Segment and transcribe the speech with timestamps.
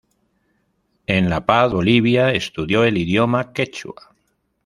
[1.05, 4.15] En La Paz, Bolivia, estudio el idioma quechua.